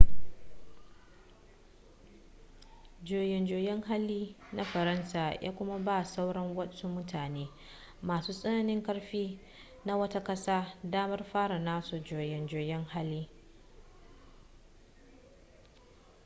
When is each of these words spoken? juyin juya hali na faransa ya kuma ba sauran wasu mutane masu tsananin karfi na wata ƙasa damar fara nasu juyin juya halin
juyin 3.03 3.45
juya 3.45 3.75
hali 3.87 4.35
na 4.53 4.63
faransa 4.63 5.33
ya 5.41 5.51
kuma 5.51 5.77
ba 5.79 6.03
sauran 6.05 6.55
wasu 6.57 6.87
mutane 6.87 7.49
masu 8.01 8.33
tsananin 8.33 8.83
karfi 8.83 9.39
na 9.85 9.97
wata 9.97 10.23
ƙasa 10.23 10.77
damar 10.83 11.23
fara 11.25 11.59
nasu 11.59 11.99
juyin 11.99 12.47
juya 12.47 12.83
halin 12.93 13.27